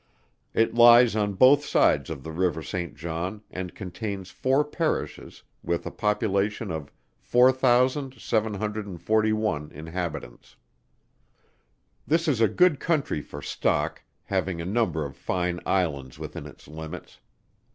It 0.55 0.73
lies 0.73 1.15
on 1.15 1.33
both 1.35 1.63
sides 1.63 2.09
of 2.09 2.23
the 2.23 2.31
river 2.31 2.63
Saint 2.63 2.95
John, 2.95 3.43
and 3.51 3.75
contains 3.75 4.31
four 4.31 4.63
Parishes, 4.63 5.43
with 5.61 5.85
a 5.85 5.91
population 5.91 6.71
of 6.71 6.91
4,741 7.19 9.71
inhabitants. 9.71 10.55
This 12.07 12.27
is 12.27 12.41
a 12.41 12.47
good 12.47 12.79
county 12.79 13.21
for 13.21 13.43
stock, 13.43 14.01
having 14.23 14.59
a 14.59 14.65
number 14.65 15.05
of 15.05 15.15
fine 15.15 15.59
Islands 15.67 16.17
within 16.17 16.47
its 16.47 16.67
limits. 16.67 17.19